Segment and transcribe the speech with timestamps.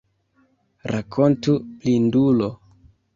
[0.93, 1.53] Rakontu,
[1.83, 2.49] blindulo!